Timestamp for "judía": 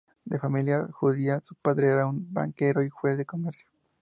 0.91-1.39